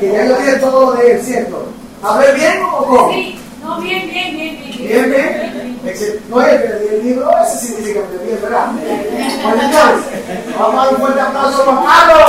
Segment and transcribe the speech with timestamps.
[0.00, 1.66] que ya yo dije todo de él, ¿cierto?
[2.02, 3.12] ¿Hablé bien o cómo?
[3.12, 4.88] Sí, no, bien, bien, bien, bien.
[4.88, 5.78] Bien, bien.
[6.30, 8.68] No es el, el libro, ese dice que bien, ¿verdad?
[9.42, 10.04] Bueno, entonces,
[10.58, 12.22] vamos a dar un fuerte aplauso a Carlos.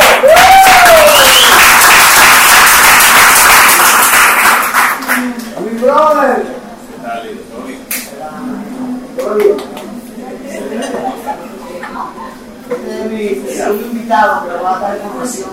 [5.56, 6.46] A mi brother.
[7.04, 7.80] Dale, todo bien.
[9.18, 9.58] Todo bien.
[12.70, 15.50] Este es mi segundo invitado, pero va a dar información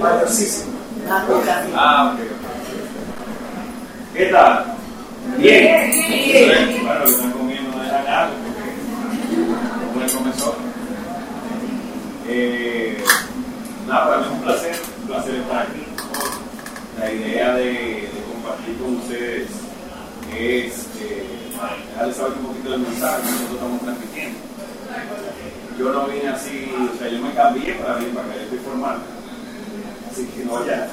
[0.00, 0.67] valiosísima.
[1.08, 1.72] Nada que.
[1.74, 2.16] Ah.
[4.14, 4.64] ¿Qué tal?
[5.38, 5.90] Bien.
[5.90, 6.84] Bien.
[6.84, 10.54] Bueno, lo que están comiendo no dejan algo porque como el profesor.
[12.28, 13.02] Eh,
[13.86, 14.76] nada, para mí es un placer,
[15.06, 15.82] placer estar aquí.
[17.00, 19.48] La idea de, de compartir con ustedes
[20.36, 21.26] es eh,
[21.90, 24.38] dejarles saber un poquito del mensaje que nosotros estamos transmitiendo.
[25.78, 28.58] Yo no vine así, o sea, yo me cambié para venir para acá, yo estoy
[28.58, 28.98] formal.
[30.18, 30.88] Así que no vaya,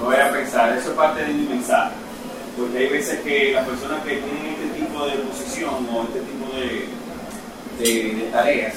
[0.00, 1.92] no vaya a pensar, eso es parte de mi mensaje.
[2.58, 6.50] Porque hay veces que las personas que tienen este tipo de posición o este tipo
[6.56, 8.74] de, tareas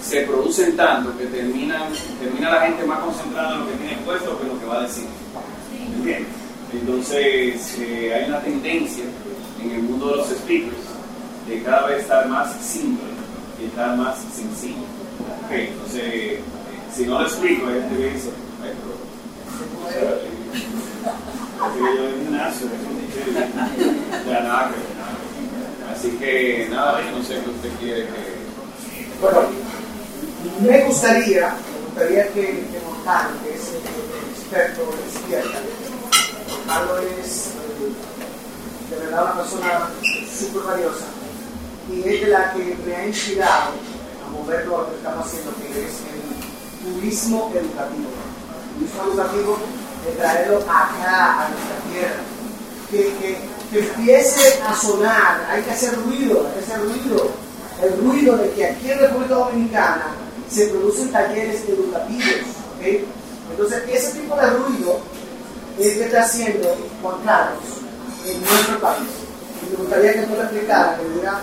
[0.00, 4.38] se producen tanto que terminan, termina la gente más concentrada en lo que tiene puesto
[4.38, 5.06] que en lo que va a decir.
[6.72, 9.04] Entonces eh, hay una tendencia
[9.60, 10.86] en el mundo de los speakers
[11.48, 13.08] de cada vez estar más simple
[13.60, 14.86] y estar más sencillo.
[15.46, 16.40] Ok, entonces, eh,
[16.94, 18.30] si no lo explico, hay gente que dice,
[18.62, 19.15] "Ay, pero, espérate,
[25.96, 28.36] Así que nada yo no sé qué usted quiere que.
[29.20, 29.48] Bueno,
[30.60, 35.58] me gustaría, me gustaría que, que Montano, que es el, experto en izquierda,
[36.50, 37.50] Montano es
[38.90, 39.90] de verdad una persona
[40.38, 41.06] súper valiosa
[41.90, 43.70] y es de la que me ha inspirado
[44.24, 48.15] a mover lo que estamos haciendo, que es el turismo educativo.
[48.76, 49.58] Turismo educativo
[50.04, 52.22] de traerlo acá, a nuestra tierra.
[52.90, 53.36] Que, que,
[53.72, 57.46] que empiece a sonar, hay que hacer ruido, hay que hacer ruido
[57.82, 60.06] el ruido de que aquí en República Dominicana
[60.50, 62.46] se producen talleres educativos.
[62.76, 62.86] ¿ok?
[63.50, 64.98] Entonces, ese tipo de ruido
[65.78, 67.62] es que está haciendo Juan Carlos
[68.26, 69.08] en nuestro país.
[69.62, 71.40] Y me gustaría que tú le explicaras, que diera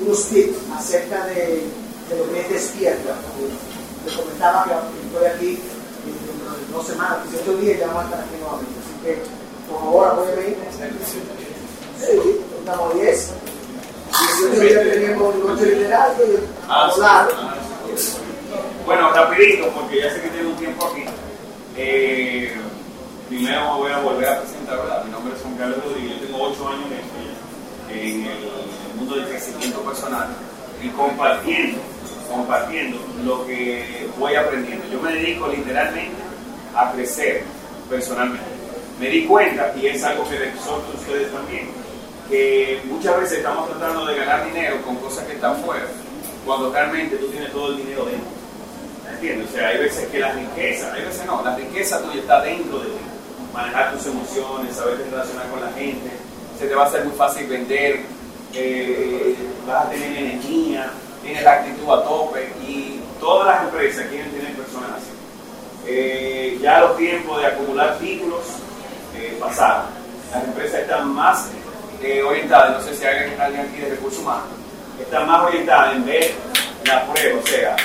[0.00, 1.64] unos tips acerca de,
[2.08, 3.14] de lo que es despierta.
[4.06, 5.62] Le comentaba que estoy aquí
[6.76, 8.76] dos semanas, 18 días, ya vamos a estar aquí nuevamente.
[8.84, 9.22] Así que,
[9.70, 10.56] por favor, apóyame.
[11.98, 13.32] Sí, estamos 10.
[14.40, 15.84] 18 días tenemos noche y
[16.68, 17.28] hablar.
[17.32, 17.54] Ah.
[18.84, 21.04] Bueno, rapidito, porque ya sé que tiene un tiempo aquí.
[21.76, 22.54] Eh,
[23.28, 25.04] primero me voy a volver a presentar, ¿verdad?
[25.04, 29.16] Mi nombre es Juan Carlos Rodríguez, yo tengo 8 años en ya, en el mundo
[29.16, 30.28] del crecimiento personal
[30.82, 31.78] y compartiendo,
[32.30, 34.86] compartiendo lo que voy aprendiendo.
[34.88, 36.25] Yo me dedico literalmente
[36.76, 37.42] a crecer
[37.88, 38.44] personalmente.
[39.00, 41.68] Me di cuenta, y es algo que a ustedes también,
[42.28, 45.86] que muchas veces estamos tratando de ganar dinero con cosas que están fuera,
[46.44, 48.30] cuando realmente tú tienes todo el dinero dentro.
[49.12, 49.48] ¿Entiendes?
[49.50, 52.78] O sea, hay veces que la riqueza, hay veces no, la riqueza tuya está dentro
[52.80, 53.04] de ti.
[53.52, 56.10] Manejar tus emociones, saber relacionar con la gente,
[56.58, 58.00] se te va a hacer muy fácil vender,
[58.52, 59.34] eh,
[59.66, 60.90] vas a tener energía,
[61.22, 65.15] tienes la actitud a tope y todas las empresas quieren tener personas así.
[65.86, 68.42] Eh, ya los tiempos de acumular títulos
[69.14, 69.86] eh, pasaron.
[70.32, 71.48] Las empresas están más
[72.02, 74.48] eh, orientadas, no sé si hay alguien, aquí de recursos humanos,
[75.00, 76.34] están más orientadas en ver
[76.84, 77.76] la prueba, o sea,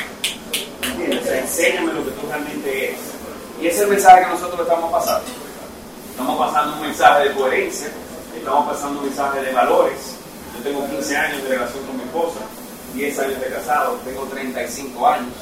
[0.83, 1.21] ¿entiendes?
[1.21, 2.99] O sea, enséñame lo que tú realmente eres.
[3.61, 5.27] Y ese es el mensaje que nosotros estamos pasando.
[6.09, 7.87] Estamos pasando un mensaje de coherencia,
[8.35, 10.15] estamos pasando un mensaje de valores.
[10.57, 12.39] Yo tengo 15 años de relación con mi esposa,
[12.95, 15.33] 10 años de casado, tengo 35 años.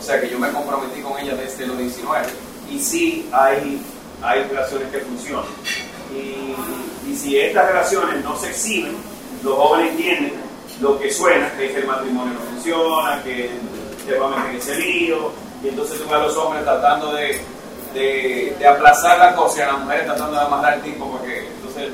[0.00, 2.26] O sea que yo me comprometí con ella desde los 19.
[2.70, 3.82] Y sí hay,
[4.22, 5.44] hay relaciones que funcionan.
[6.14, 8.96] Y, y si estas relaciones no se exhiben,
[9.44, 10.32] los jóvenes entienden
[10.80, 13.50] lo que suena, que es el matrimonio no funciona, que
[14.06, 17.12] te va a meter en ese lío, y entonces tú ves a los hombres tratando
[17.12, 17.38] de,
[17.92, 21.46] de, de aplazar la cosa y a las mujeres tratando de amarrar el tipo, porque
[21.46, 21.90] entonces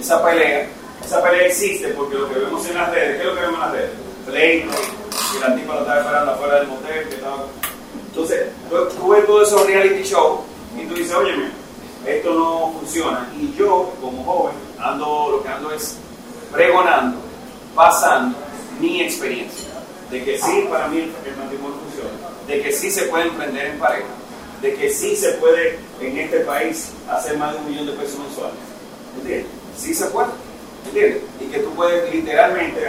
[0.00, 0.66] esa pelea,
[1.04, 3.54] esa pelea existe porque lo que vemos en las redes, ¿qué es lo que vemos
[3.54, 3.90] en las redes?
[4.26, 4.76] Pleito,
[5.32, 7.44] que la tipa lo estaba esperando afuera del motel, que estaba...
[8.08, 10.40] Entonces, tú, tú ves todos esos reality shows
[10.76, 11.34] y tú dices, oye,
[12.06, 13.28] esto no funciona.
[13.38, 15.96] Y yo, como joven, ando, lo que ando es
[16.50, 17.18] pregonando,
[17.74, 18.36] pasando
[18.80, 19.68] mi experiencia.
[20.10, 22.10] De que sí, para mí el matrimonio funciona.
[22.46, 24.08] De que sí se puede emprender en pareja.
[24.60, 28.18] De que sí se puede en este país hacer más de un millón de pesos
[28.18, 28.56] mensuales.
[29.16, 29.46] ¿Entiendes?
[29.76, 30.30] Sí se puede.
[30.86, 31.22] ¿Entiendes?
[31.40, 32.80] Y que tú puedes literalmente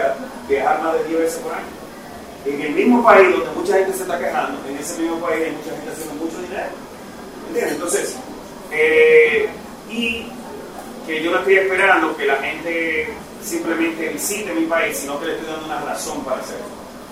[0.48, 1.81] viajar más de 10 veces por año.
[2.44, 5.52] En el mismo país donde mucha gente se está quejando, en ese mismo país hay
[5.52, 6.70] mucha gente haciendo mucho dinero.
[7.48, 7.74] ¿Entiendes?
[7.74, 8.16] Entonces,
[8.74, 9.48] Eh,
[9.90, 10.26] y
[11.06, 13.08] que yo no estoy esperando que la gente
[13.44, 16.64] simplemente visite mi país, sino que le estoy dando una razón para hacerlo.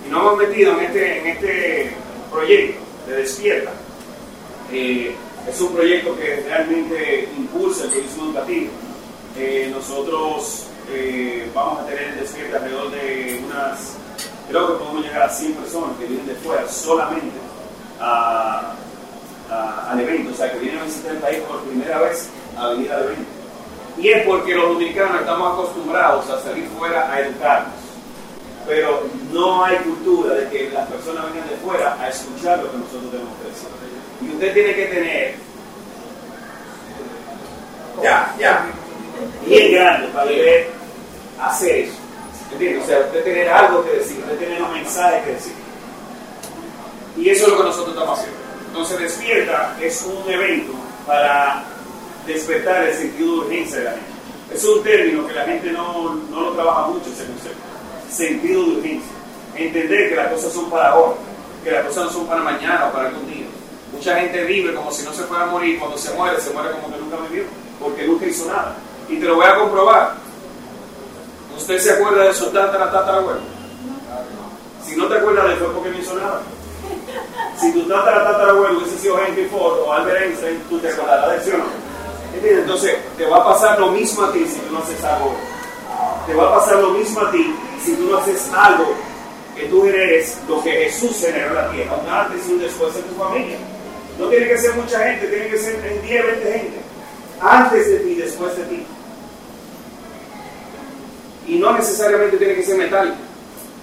[0.07, 1.93] Y nos hemos metido en este, en este
[2.31, 3.73] proyecto de Despierta.
[4.73, 5.15] Eh,
[5.47, 8.71] es un proyecto que realmente impulsa el turismo educativo.
[9.37, 13.97] Eh, nosotros eh, vamos a tener en Despierta alrededor de unas,
[14.51, 17.37] creo que podemos llegar a 100 personas que vienen de fuera solamente
[18.01, 22.91] al evento, o sea, que vienen a visitar el país por primera vez a venir
[22.93, 23.25] al evento.
[23.99, 27.75] Y es porque los dominicanos estamos acostumbrados a salir fuera a educarnos.
[28.67, 29.03] Pero
[29.33, 33.11] no hay cultura de que las personas vengan de fuera a escuchar lo que nosotros
[33.11, 33.69] tenemos que decir.
[34.23, 35.35] Y usted tiene que tener,
[38.03, 38.67] ya, ya,
[39.47, 40.71] bien grande para poder
[41.41, 42.00] hacer eso.
[42.53, 42.85] ¿Entiendes?
[42.85, 45.53] O sea, usted tener algo que decir, usted tener un mensaje que decir.
[47.17, 48.39] Y eso es lo que nosotros estamos haciendo.
[48.67, 50.73] Entonces, Despierta es un evento
[51.07, 51.65] para
[52.27, 54.07] despertar el sentido de urgencia de la gente.
[54.55, 57.59] Es un término que la gente no, no lo trabaja mucho, ese concepto.
[58.11, 59.13] Sentido de urgencia.
[59.57, 61.17] Entender que las cosas son para ahora,
[61.63, 63.47] que las cosas no son para mañana o para algún día.
[63.93, 66.71] Mucha gente vive como si no se fuera a morir, cuando se muere, se muere
[66.71, 67.45] como que nunca vivió,
[67.81, 68.77] porque nunca hizo nada.
[69.09, 70.15] Y te lo voy a comprobar.
[71.57, 73.41] ¿Usted se acuerda de su tatara, tatarabuelo?
[74.85, 76.41] Si no te acuerdas de él fue porque no hizo nada.
[77.59, 81.37] Si tu tatara, tatarabuelo hubiese sido Henry Ford o Albert Einstein, tú te acordarás de
[81.37, 81.65] eso o no.
[82.35, 82.63] ¿Entiendes?
[82.63, 85.35] Entonces, te va a pasar lo mismo a ti si tú no haces algo.
[86.27, 87.55] Te va a pasar lo mismo a ti
[87.85, 88.95] si tú no haces algo
[89.61, 92.97] que tú eres lo que Jesús generó en la tierra, un antes y un después
[92.97, 93.59] en tu familia.
[94.19, 96.81] No tiene que ser mucha gente, tiene que ser en 10, 20 gente.
[97.41, 98.87] Antes de ti, después de ti.
[101.51, 103.17] Y no necesariamente tiene que ser metálico.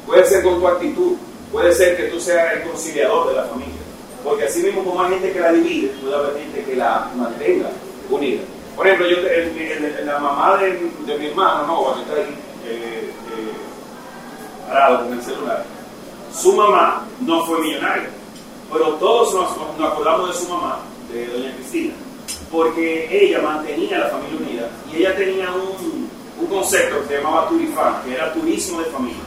[0.05, 1.17] Puede ser con tu actitud.
[1.51, 3.81] Puede ser que tú seas el conciliador de la familia.
[4.23, 7.69] Porque así mismo como hay gente que la divide, puede haber gente que la mantenga
[8.09, 8.41] unida.
[8.77, 12.35] Por ejemplo, yo, el, el, la mamá de, mi hermano, no, que está ahí,
[12.65, 15.65] eh, eh, parado con el celular,
[16.33, 18.09] su mamá no fue millonaria,
[18.71, 20.79] pero todos nos, acordamos de su mamá,
[21.11, 21.93] de doña Cristina,
[22.51, 25.96] porque ella mantenía la familia unida y ella tenía un,
[26.47, 29.23] un concepto que se llamaba turifán, que era turismo de familia.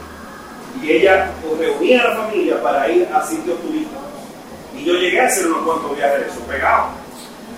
[0.81, 4.01] Y ella reunía a la familia para ir a sitios turísticos.
[4.75, 6.87] Y yo llegué a hacer unos cuantos viajes de eso, pegado.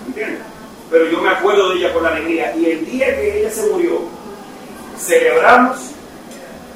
[0.06, 0.54] ¿Entiendes?
[0.94, 2.54] pero yo me acuerdo de ella con la alegría.
[2.56, 4.02] Y el día que ella se murió,
[4.96, 5.76] celebramos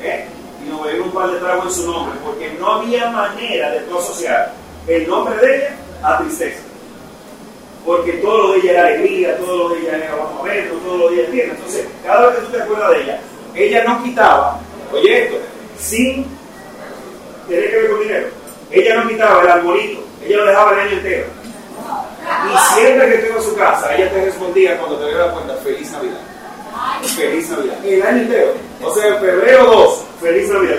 [0.03, 0.27] ¿eh?
[0.65, 3.81] y nos bebimos un par de tragos en su nombre, porque no había manera de
[3.81, 4.53] tú asociar
[4.89, 6.61] el nombre de ella a tristeza.
[7.89, 10.71] Porque todo lo de ella era alegría, todo lo de ella era vamos a ver,
[10.85, 11.55] todo lo de ella entiende.
[11.55, 13.21] Entonces, cada vez que tú te acuerdas de ella,
[13.55, 14.61] ella no quitaba,
[14.93, 15.39] oye esto,
[15.79, 16.27] sin
[17.49, 18.27] tener que ver con dinero,
[18.71, 21.27] ella no quitaba el arbolito, ella lo dejaba el año entero.
[22.53, 25.55] Y siempre que estuvo en su casa, ella te respondía cuando te dio la cuenta,
[25.55, 26.21] feliz Navidad.
[27.17, 27.87] Feliz Navidad.
[27.87, 28.53] El año entero.
[28.85, 30.77] O sea, en febrero 2, feliz Navidad.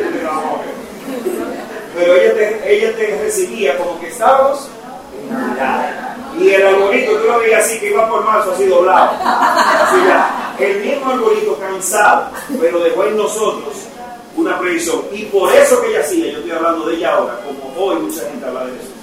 [1.96, 4.70] Pero ella te, ella te recibía como que estábamos.
[6.40, 9.12] Y el arbolito, tú lo veías así, que iba por marzo así doblado.
[9.22, 10.56] Así ya.
[10.58, 12.28] El mismo arbolito cansado,
[12.60, 13.74] pero dejó en nosotros
[14.36, 15.02] una previsión.
[15.12, 18.22] Y por eso que ella hacía, yo estoy hablando de ella ahora, como hoy mucha
[18.22, 18.94] gente habla de Jesús.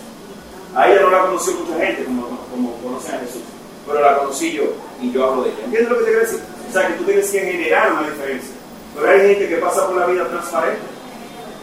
[0.75, 3.43] A ella no la conoció mucha gente como, como conocen a Jesús,
[3.87, 4.65] pero la conocí yo
[5.01, 5.65] y yo hablo de ella.
[5.65, 6.41] ¿Entiendes lo que te quiero decir?
[6.69, 8.55] O sea, que tú tienes que generar una diferencia.
[8.95, 10.81] Pero hay gente que pasa por la vida transparente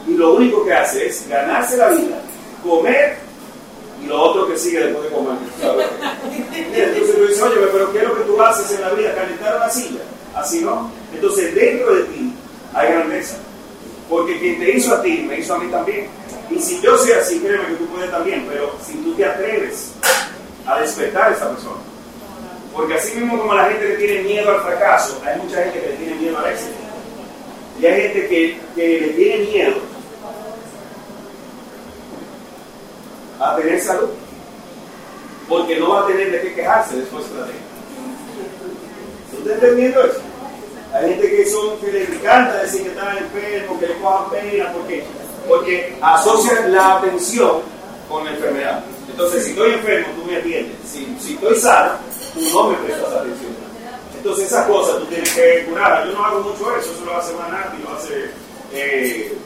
[0.07, 2.21] y lo único que hace es ganarse la vida,
[2.63, 3.17] comer
[4.03, 5.37] y lo otro que sigue después de comer.
[5.61, 5.87] ¿sabes?
[6.73, 9.15] Entonces tú dices, oye, pero ¿qué es lo que tú haces en la vida?
[9.15, 10.01] Calentar una silla.
[10.35, 10.91] Así no.
[11.13, 12.33] Entonces dentro de ti
[12.73, 13.37] hay grandeza.
[14.09, 16.07] Porque quien te hizo a ti, me hizo a mí también.
[16.51, 19.91] Y si yo soy así, créeme que tú puedes también, pero si tú te atreves
[20.67, 21.81] a despertar a esa persona.
[22.73, 25.87] Porque así mismo como la gente que tiene miedo al fracaso, hay mucha gente que
[25.89, 26.71] le tiene miedo al éxito.
[27.79, 29.92] Y hay gente que, que le tiene miedo
[33.43, 34.09] a tener salud.
[35.47, 37.47] Porque no va a tener de qué quejarse después de la.
[39.37, 40.21] ¿Usted está entendiendo eso?
[40.93, 44.71] Hay gente que son que les encanta decir que están enfermos, que le cojan pena,
[44.73, 45.03] porque
[45.47, 47.61] porque asocian la atención
[48.09, 48.83] con la enfermedad.
[49.09, 50.75] Entonces, si estoy enfermo, tú me atiendes.
[50.85, 51.93] Si, si estoy sano,
[52.33, 53.51] tú no me prestas atención.
[54.15, 56.07] Entonces, esas cosas tú tienes que curar.
[56.07, 58.29] Yo no hago mucho eso, eso lo hace Manati, lo hace
[58.71, 59.37] eh,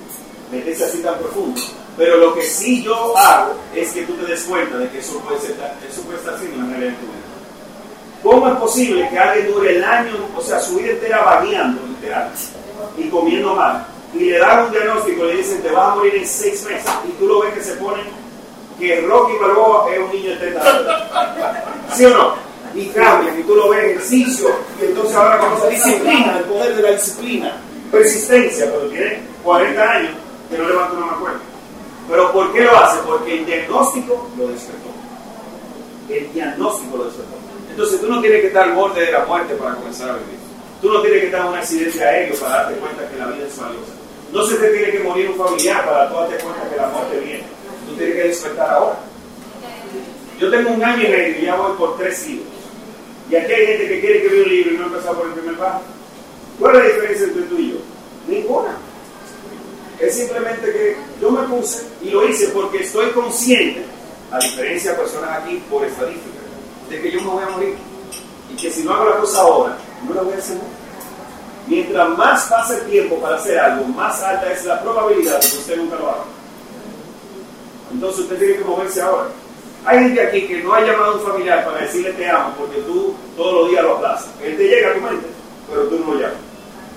[0.52, 1.60] meterse así tan profundo.
[1.98, 5.20] Pero lo que sí yo hago es que tú te des cuenta de que eso
[5.20, 5.56] puede, ser,
[5.90, 7.18] eso puede estar siendo una realidad en tu vida.
[8.24, 12.32] ¿Cómo es posible que alguien dure el año, o sea, su vida entera vagueando, literal,
[12.98, 13.86] y comiendo mal?
[14.14, 17.12] y le dan un diagnóstico, le dicen te vas a morir en seis meses, y
[17.20, 18.02] tú lo ves que se pone
[18.80, 20.86] que Rocky Balboa es un niño de 30 años.
[21.94, 22.48] ¿Sí o no?
[22.76, 24.50] y cambian, y tú lo ves ejercicio,
[24.80, 27.58] y entonces ahora conoce disciplina, el poder de la disciplina,
[27.92, 30.12] persistencia, pero tiene 40 años
[30.50, 31.40] que no levanta una cuenta.
[32.08, 33.00] Pero ¿por qué lo hace?
[33.06, 34.90] Porque el diagnóstico lo despertó.
[36.10, 37.36] El diagnóstico lo despertó.
[37.70, 40.38] Entonces tú no tienes que estar al borde de la muerte para comenzar a vivir.
[40.82, 43.48] Tú no tienes que estar en un accidente aéreo para darte cuenta que la vida
[43.48, 43.92] es valiosa.
[44.32, 47.44] No se te tiene que morir un familiar para darte cuenta que la muerte viene.
[47.88, 48.98] Tú tienes que despertar ahora.
[50.40, 52.48] Yo tengo un año y medio y ya voy por tres libros.
[53.30, 55.34] Y aquí hay gente que quiere escribir un libro y no ha empezado por el
[55.34, 55.82] primer paso.
[56.60, 57.78] ¿Cuál es la diferencia entre tú y yo?
[58.28, 58.78] Ninguna.
[60.00, 63.84] Es simplemente que yo me puse y lo hice porque estoy consciente,
[64.32, 66.38] a diferencia de personas aquí por estadística,
[66.90, 67.76] de que yo me voy a morir.
[68.52, 69.78] Y que si no hago la cosa ahora,
[70.08, 70.68] no la voy a hacer nunca.
[71.68, 75.58] Mientras más pase el tiempo para hacer algo, más alta es la probabilidad de que
[75.58, 76.24] usted nunca lo haga.
[77.92, 79.30] Entonces usted tiene que moverse ahora.
[79.86, 82.78] Hay gente aquí que no ha llamado a un familiar para decirle te amo porque
[82.82, 84.30] tú todos los días lo aplazas.
[84.44, 85.28] Él te llega a tu mente,
[85.70, 86.38] pero tú no lo llamas.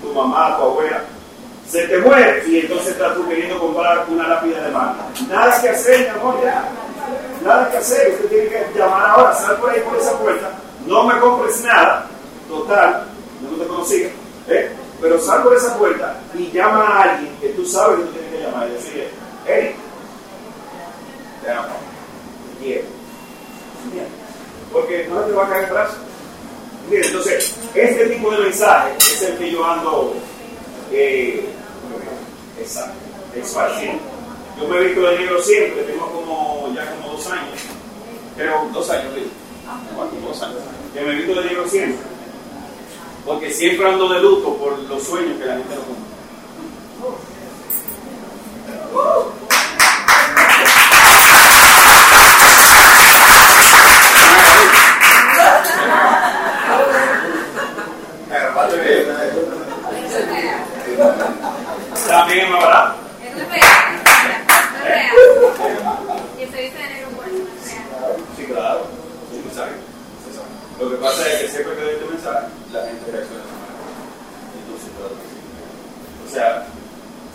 [0.02, 1.04] Tu mamá, tu abuela,
[1.70, 4.96] se te muere y entonces estás tú queriendo comprar una lápida de mano.
[5.28, 6.68] Nada que hacer, mi amor, ya.
[7.44, 8.12] Nada que hacer.
[8.14, 10.50] Usted tiene que llamar ahora, sal por ahí por esa puerta,
[10.86, 12.06] no me compres nada,
[12.48, 13.06] total,
[13.42, 14.10] no te consigo.
[14.48, 14.70] ¿eh?
[15.00, 18.30] Pero sal por esa puerta y llama a alguien que tú sabes que tú tienes
[18.32, 19.08] que llamar y decirle,
[19.46, 19.76] hey,
[21.42, 21.68] te amo,
[22.58, 22.84] te quiero.
[24.72, 25.96] Porque no te va a caer el brazo.
[26.88, 30.14] Mire, entonces, este tipo de mensaje es el que yo ando
[30.92, 31.44] eh,
[33.34, 34.02] esparciendo.
[34.58, 37.60] Yo me he visto de negro siempre, tengo como ya como dos años,
[38.37, 39.12] creo dos años,
[40.22, 40.58] dos años,
[40.92, 42.06] que me he visto de negro siempre,
[43.25, 46.10] porque siempre ando de luto por los sueños que la gente no cumple.
[62.10, 62.94] También es más barato.
[63.22, 63.94] Eso es real.
[63.96, 65.10] Eso es real.
[66.38, 67.38] Y se dice de negro bueno.
[67.38, 68.16] es real.
[68.37, 68.87] Sí, claro,
[69.30, 69.72] es un mensaje.
[70.26, 70.49] se sabe.
[70.80, 73.58] Lo que pasa es que siempre que doy este mensaje, la gente reacciona de esa
[73.62, 73.78] manera.
[74.58, 74.89] Entonces, claro que sí.
[76.26, 76.66] O sea,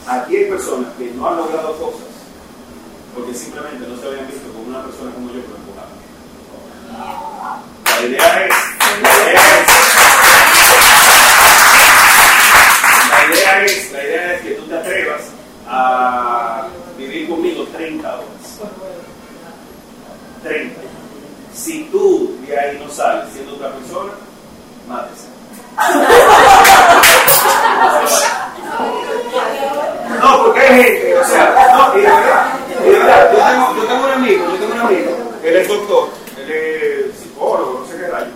[0.07, 2.15] aquí hay personas que no han logrado cosas
[3.15, 5.65] porque simplemente no se habían visto con una persona como yo que lo.
[7.85, 8.53] La idea es,
[9.01, 9.67] la idea es,
[13.09, 15.21] la idea es, la idea es que tú te atrevas
[15.67, 16.67] a
[16.97, 18.25] vivir conmigo 30 horas.
[20.43, 20.81] 30.
[21.53, 24.11] Si tú de ahí no sales siendo otra persona,
[24.87, 25.27] mátese.
[30.19, 31.45] No, porque hay gente, o sea,
[31.77, 34.73] no, y de verdad, y de verdad, yo tengo, yo tengo un amigo, yo tengo
[34.73, 35.11] un amigo,
[35.43, 38.31] él es doctor, él es psicólogo, no sé qué rayo,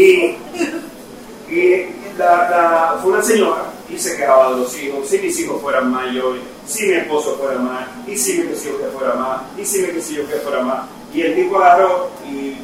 [0.00, 5.38] y, y la, la, fue una señora y se quejaba de los hijos, si mis
[5.40, 9.42] hijos fueran mayores, si mi esposo fuera más, y si mi hijo que fuera más,
[9.58, 12.56] y si mi yo que fuera más, y el tipo agarró y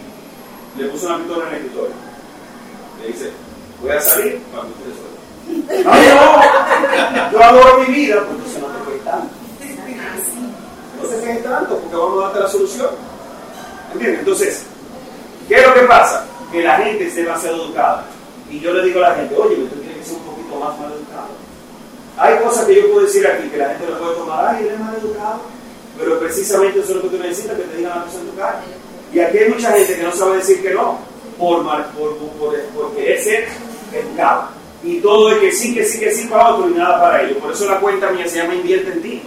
[0.78, 1.94] le puso una pistola en el escritorio,
[3.00, 3.32] le dice,
[3.82, 5.84] voy a salir cuando ustedes suelten.
[5.84, 9.28] No, no, yo adoro mi vida, porque entonces no te quejes tanto.
[11.02, 12.90] No te quejes tanto, porque vamos a darte la solución.
[13.92, 14.20] ¿Entiendes?
[14.20, 14.62] Entonces,
[15.48, 16.25] ¿qué es lo que pasa?
[16.52, 18.06] Que la gente es demasiado educada.
[18.50, 20.78] Y yo le digo a la gente, oye, tú tienes que ser un poquito más
[20.78, 21.28] mal educado.
[22.18, 24.70] Hay cosas que yo puedo decir aquí que la gente lo puede tomar, ay, él
[24.74, 25.40] es mal educado.
[25.98, 28.36] Pero precisamente eso es lo que tú necesitas, que te digan la cosa en tu
[28.36, 28.60] cara.
[29.12, 30.98] Y aquí hay mucha gente que no sabe decir que no,
[31.38, 33.48] por, mal- por, por, por querer ser
[33.92, 34.48] educado.
[34.84, 37.38] Y todo es que sí, que sí, que sí para otro y nada para ellos.
[37.38, 39.22] Por eso la cuenta mía se llama Invierte en ti.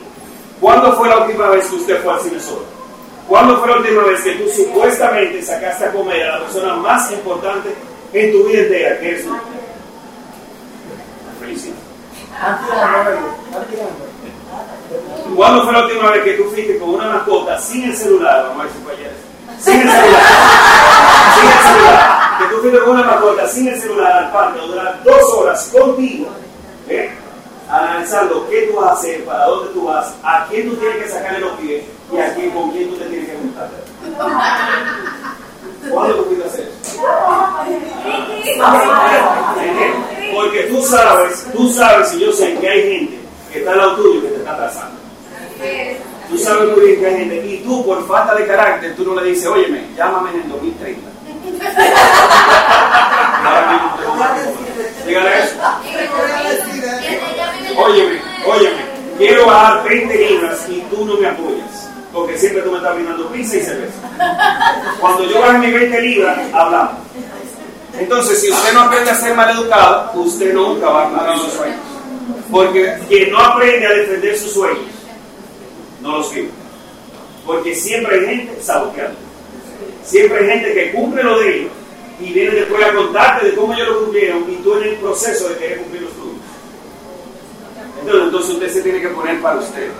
[0.62, 2.64] ¿Cuándo fue la última vez que usted fue al cine solo?
[3.30, 7.12] ¿Cuándo fue la última vez que tú supuestamente sacaste a comer a la persona más
[7.12, 7.70] importante
[8.12, 9.36] en tu vida entera, que eres tú?
[11.40, 11.80] Felicidades.
[15.36, 18.52] ¿Cuándo fue la última vez que tú fuiste con una mascota sin el celular?
[18.74, 19.14] Si fue ayer.
[19.60, 20.22] Sin el celular.
[21.40, 22.38] sin el celular.
[22.40, 26.30] Que tú fuiste con una mascota sin el celular al parque durar dos horas contigo.
[26.88, 27.12] ¿eh?
[28.10, 31.10] Analizando qué tú vas a hacer, para dónde tú vas, a quién tú tienes que
[31.10, 33.70] sacarle los pies y a quién, con quién tú te tienes que juntar.
[35.92, 36.72] ¿Cuándo tú a hacer.
[40.34, 43.20] Porque tú sabes, tú sabes y yo sé que hay gente
[43.54, 44.98] que está al lado tuyo que te está atrasando.
[46.30, 49.22] Tú sabes muy bien que hay gente y tú por falta de carácter tú no
[49.22, 51.10] le dices, óyeme, llámame en el 2030.
[55.06, 55.56] Dígale eso.
[57.78, 58.82] Óyeme, óyeme,
[59.18, 61.90] quiero bajar 20 libras y tú no me apoyas.
[62.14, 63.94] Porque siempre tú me estás brindando pizza y cerveza.
[65.00, 66.94] Cuando yo baje mis 20 libras, hablamos.
[68.00, 71.80] Entonces, si usted no aprende a ser maleducado, usted nunca va a cumplir sus sueños.
[72.50, 74.86] Porque quien no aprende a defender sus sueños,
[76.02, 76.50] no los vive.
[77.46, 79.18] Porque siempre hay gente saboteando.
[80.04, 81.72] Siempre hay gente que cumple lo de ellos
[82.20, 85.50] y viene después a contarte de cómo ellos lo cumplieron y tú en el proceso
[85.50, 86.12] de querer cumplir los
[88.10, 89.92] Entonces, usted se tiene que poner para usted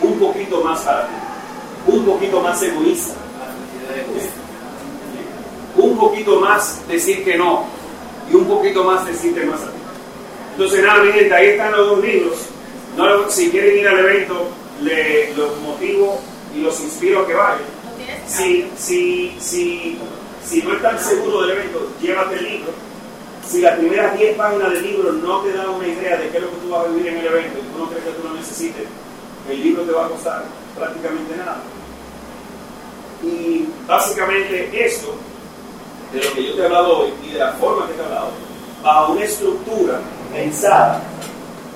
[0.00, 1.14] un poquito más para ti,
[1.86, 3.14] un poquito más egoísta,
[5.76, 7.64] un poquito más decir que no
[8.30, 9.78] y un poquito más decirte más a ti.
[10.52, 12.38] Entonces, nada, mi gente, ahí están los dos libros.
[12.96, 14.48] No, si quieren ir al evento,
[14.82, 16.20] le, los motivo
[16.54, 17.78] y los inspiro a que vayan.
[18.26, 19.98] Si, si, si,
[20.44, 22.72] si no están seguros del evento, llévate el libro.
[23.48, 26.42] Si las primeras 10 páginas del libro no te dan una idea de qué es
[26.42, 28.28] lo que tú vas a vivir en el evento y tú no crees que tú
[28.28, 28.86] lo necesites,
[29.48, 30.44] el libro te va a costar
[30.76, 31.62] prácticamente nada.
[33.22, 35.14] Y básicamente esto,
[36.12, 38.04] de lo que yo te he hablado hoy y de la forma que te he
[38.04, 38.30] hablado,
[38.84, 39.98] a una estructura
[40.30, 41.02] pensada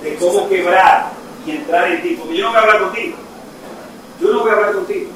[0.03, 1.11] de cómo quebrar
[1.43, 2.15] y entrar en ti.
[2.19, 3.17] Porque yo no voy a hablar contigo.
[4.21, 5.09] Yo no voy a hablar contigo.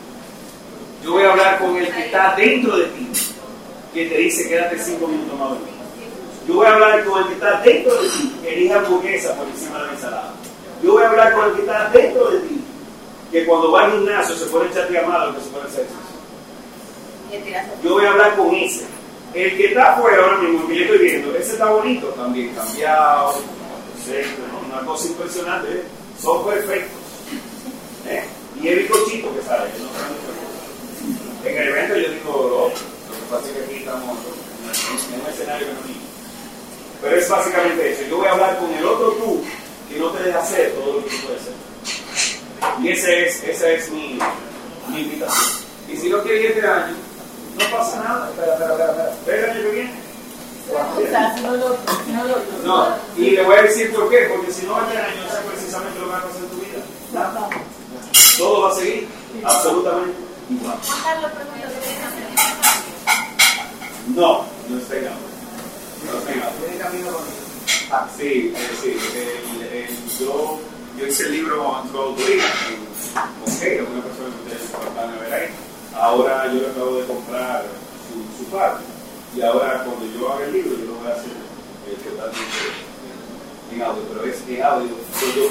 [1.04, 3.08] Yo voy a hablar con el que está dentro de ti,
[3.94, 5.77] que te dice quédate cinco minutos más dormido.
[6.48, 9.48] Yo voy a hablar con el que está dentro de ti, que elija hamburguesa por
[9.48, 10.34] encima de la ensalada.
[10.82, 12.62] Yo voy a hablar con el que está dentro de ti,
[13.32, 15.86] que cuando va al gimnasio se pone echar llamada lo que se pone hacer
[17.84, 18.86] Yo voy a hablar con ese.
[19.34, 23.36] El que está afuera ahora mismo, que yo estoy viendo, ese está bonito también, cambiado,
[24.70, 25.84] una cosa impresionante, ¿eh?
[26.22, 27.02] son perfectos.
[28.08, 28.24] ¿eh?
[28.62, 33.26] Y el bizcochito que sale, que no En el evento yo digo, lo, lo que
[33.30, 34.18] pasa es que aquí estamos
[35.14, 36.07] en un escenario que no
[37.02, 38.04] Pero es básicamente eso.
[38.10, 39.44] Yo voy a hablar con el otro tú
[39.90, 41.54] que no te deja hacer todo lo que tú puedes hacer.
[42.82, 44.20] Y ese es, esa es mi,
[44.90, 45.68] mi invitación.
[45.88, 46.96] Y si no quieres ir este año,
[47.58, 48.30] no pasa nada.
[48.30, 49.12] Espera, espera, espera.
[49.12, 50.08] Espera el año que viene.
[52.66, 55.38] No, y le voy a decir por qué, porque si no este año, no sé
[55.50, 56.84] precisamente lo que va a pasar en tu vida.
[58.38, 59.08] Todo va a seguir
[59.44, 60.18] absolutamente
[60.50, 60.78] igual.
[64.16, 65.27] No, no está en No
[66.88, 67.48] está en
[67.92, 68.98] Ah, sí, eh, sí.
[69.16, 70.60] El, el, yo,
[70.98, 72.44] yo hice el libro en su autoría,
[73.44, 75.50] ok, una persona que ustedes van a ver ahí.
[75.96, 77.66] Ahora yo le acabo de comprar
[78.08, 78.84] su, su parte.
[79.36, 82.88] Y ahora cuando yo haga el libro, yo lo voy a hacer eh, totalmente
[83.72, 85.50] en audio, pero es en audio, soy yo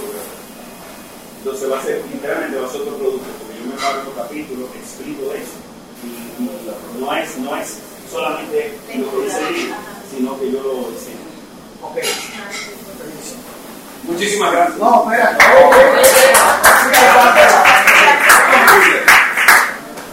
[1.39, 4.07] Entonces va a ser, literalmente va a ser otro producto, porque yo me paro en
[4.07, 5.57] los capítulos, explico eso.
[6.05, 7.79] Y, y, no, es, no es
[8.11, 9.77] solamente lo que dice el libro,
[10.11, 11.27] sino que yo lo diseño.
[11.83, 11.99] Ok.
[14.17, 14.79] Muchísimas gracias.
[14.79, 15.39] No, espera.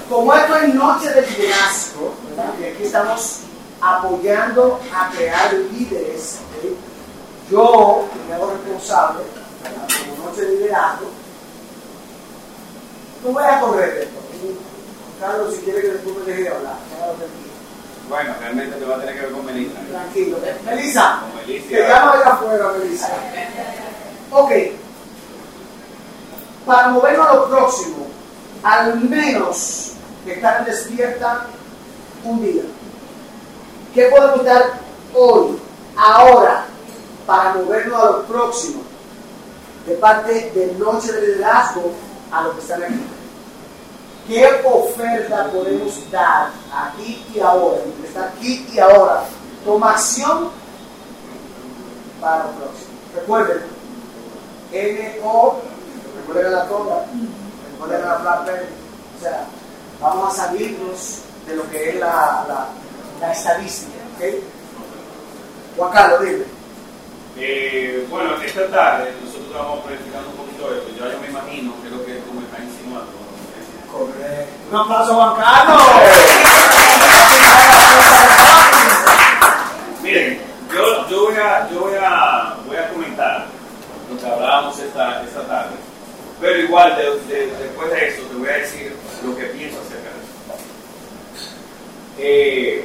[0.10, 2.14] Como esto es noche de liderazgo,
[2.60, 3.40] y aquí estamos
[3.82, 6.40] apoyando a crear líderes,
[7.50, 9.24] yo me hago responsable,
[10.10, 11.06] como noche de liderazgo,
[13.24, 14.20] no voy a correr esto.
[15.22, 16.76] Carlos, si quiere que después me deje de hablar,
[18.10, 19.80] bueno, realmente te va a tener que ver con Melissa.
[19.90, 20.38] Tranquilo.
[20.66, 21.22] Melissa.
[21.36, 21.70] Melissa.
[21.70, 23.10] Te llamo allá afuera, Melissa.
[24.34, 24.52] Ok.
[26.66, 28.08] Para movernos a lo próximo,
[28.64, 29.92] al menos
[30.26, 31.46] estar despierta
[32.24, 32.64] un día.
[33.94, 34.80] ¿Qué podemos dar
[35.14, 35.60] hoy,
[35.96, 36.66] ahora,
[37.28, 38.82] para movernos a lo próximo?
[39.86, 41.92] De parte de Noche de Liderazgo
[42.32, 43.04] a lo que están aquí.
[44.28, 47.82] ¿Qué oferta podemos dar aquí y ahora?
[48.04, 49.26] Está aquí y ahora.
[49.64, 50.50] Toma acción
[52.20, 52.94] para el próximo.
[53.16, 53.73] Recuerden,
[54.74, 55.62] N-O,
[56.18, 56.96] recuerden la toma,
[57.72, 58.52] recuerden la plata.
[59.18, 59.46] O sea,
[60.02, 62.68] vamos a salirnos de lo que es la, la,
[63.22, 64.00] la estadística.
[64.16, 64.44] ¿okay?
[65.78, 66.46] Juan Carlos, dime.
[67.38, 70.90] Eh, bueno, esta tarde nosotros estamos planificando un poquito esto.
[70.98, 73.24] Yo ya me imagino que es lo que tú me estás insinuando
[74.72, 75.82] un aplauso Juan Carlos.
[80.02, 80.40] Miren,
[80.74, 83.46] yo, yo, voy, a, yo voy, a, voy a comentar
[84.10, 85.76] lo que hablábamos esta, esta tarde,
[86.74, 88.92] igual después de eso te voy a decir
[89.24, 90.34] lo que pienso acerca de eso.
[92.18, 92.84] Eh,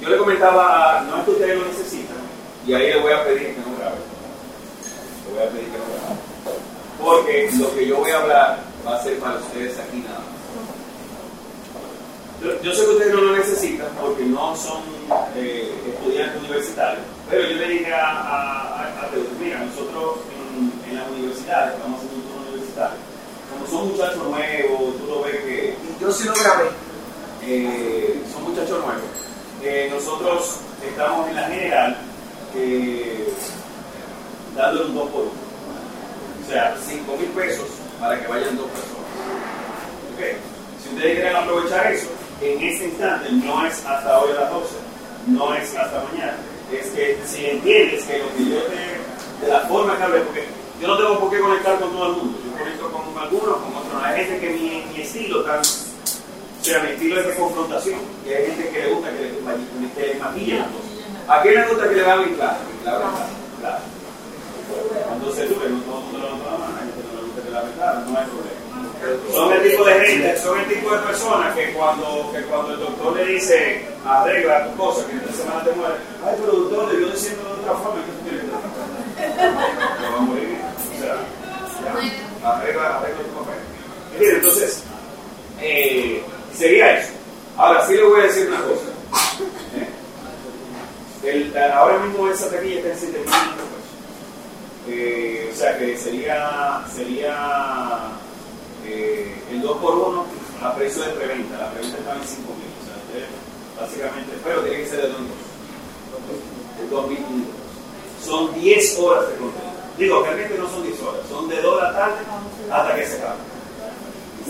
[0.00, 2.18] yo le comentaba, no es que ustedes lo necesitan,
[2.68, 3.96] y ahí le voy a pedir que no grabe.
[5.26, 6.20] Le voy a pedir que no grabe.
[7.00, 10.30] Porque lo que yo voy a hablar va a ser para ustedes aquí nada más.
[12.62, 14.82] Yo, sé que ustedes no lo necesitan porque no son
[15.34, 20.20] eh, estudiantes universitarios, pero yo le dije a, a, mira, nosotros
[20.88, 22.19] en, las universidades, vamos a hacer
[22.70, 22.98] universitario,
[23.50, 25.74] como son muchachos nuevos, tú lo ves que...
[25.74, 26.70] Y yo sí lo grabé.
[27.42, 29.02] Eh, son muchachos nuevos.
[29.62, 30.56] eh, nosotros
[30.86, 31.96] estamos en la general
[32.54, 33.28] eh,
[34.56, 35.30] dándole un 2 por 1.
[35.30, 37.66] O sea, 5 mil pesos
[37.98, 38.96] para que vayan dos personas.
[40.14, 40.20] ¿Ok?
[40.82, 42.08] Si ustedes quieren aprovechar eso,
[42.40, 44.66] en ese instante no es hasta hoy a las 12,
[45.28, 46.36] no es hasta mañana.
[46.72, 50.44] Es que si entiendes que lo que yo te, de la forma que hablé, porque
[50.80, 52.38] yo no tengo por qué conectar con todo el mundo,
[54.02, 58.00] Hay gente que mi, estilo tan o sea, mi estilo es de confrontación.
[58.26, 59.30] Y hay gente que le gusta que le,
[59.94, 60.90] que le maquille las cosas.
[61.28, 62.58] ¿A quién le gusta que le hagan claro?
[62.82, 63.04] Claro,
[63.60, 63.78] claro.
[65.06, 67.26] Cuando se sube, no todo el mundo le la mano, hay gente que no le
[67.26, 68.60] gusta que le hagan claro, no hay problema.
[69.32, 72.80] Son el tipo de gente, son el tipo de personas que cuando, que cuando el
[72.80, 77.00] doctor le dice arregla tu cosa, que en esta semana te muere, ay, pero doctor,
[77.00, 80.58] yo diciendo de otra forma, ¿qué tú quieres que te va a morir.
[80.76, 81.16] O sea,
[81.80, 83.49] ya, arregla, arregla tu papel.
[84.18, 84.82] Entonces,
[85.60, 86.22] eh,
[86.56, 87.12] sería eso.
[87.56, 88.86] Ahora sí le voy a decir una cosa.
[91.24, 91.52] ¿eh?
[91.74, 93.28] Ahora mismo esa taquilla está en 7 mil.
[94.88, 97.98] Eh, o sea que sería, sería
[99.50, 100.26] el 2 por 1
[100.62, 101.58] a precio de preventa.
[101.58, 102.70] La preventa estaba en 5 mil.
[102.80, 105.18] O sea, básicamente, pero tiene que ser de 2
[106.80, 107.46] de 2 mil
[108.24, 109.70] Son 10 horas de contenido.
[109.98, 112.16] Digo, realmente no son 10 horas, son de 2 de la tarde
[112.70, 113.59] hasta que se acabe.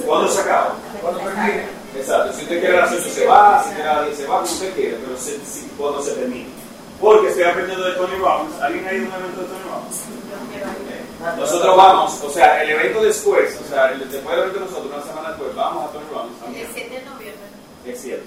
[0.07, 0.75] ¿Cuándo se acaba?
[1.01, 1.65] Cuando termine.
[1.97, 4.27] Exacto, si usted quiere a las 8 se va, si quiere a las 10 se
[4.27, 6.47] va, como usted quiere, pero se, si, cuando se termine.
[7.01, 8.61] Porque estoy aprendiendo de Tony Robbins.
[8.61, 9.97] ¿Alguien ha ido a un evento de Tony Robbins?
[10.55, 14.65] Eh, Nosotros vamos, o sea, el evento después, o sea, el, después del evento de
[14.67, 16.57] nosotros, una semana después, vamos a Tony Robbins.
[16.57, 17.47] El 7 de noviembre.
[17.87, 18.25] Es cierto.